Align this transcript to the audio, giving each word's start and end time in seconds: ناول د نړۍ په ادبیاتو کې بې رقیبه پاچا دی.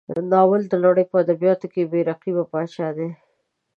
ناول 0.31 0.61
د 0.67 0.73
نړۍ 0.85 1.05
په 1.11 1.15
ادبیاتو 1.23 1.67
کې 1.73 1.89
بې 1.91 1.99
رقیبه 2.09 2.43
پاچا 2.51 2.87
دی. 2.97 3.09